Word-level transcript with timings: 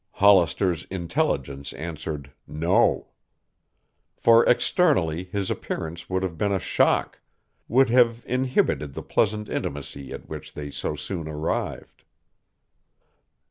Hollister's 0.13 0.85
intelligence 0.85 1.73
answered 1.73 2.31
"No." 2.47 3.09
For 4.17 4.43
externally 4.47 5.25
his 5.25 5.51
appearance 5.51 6.09
would 6.09 6.23
have 6.23 6.39
been 6.39 6.51
a 6.51 6.57
shock, 6.57 7.21
would 7.67 7.91
have 7.91 8.23
inhibited 8.27 8.95
the 8.95 9.03
pleasant 9.03 9.47
intimacy 9.47 10.11
at 10.11 10.27
which 10.27 10.53
they 10.55 10.71
so 10.71 10.95
soon 10.95 11.27
arrived. 11.27 12.03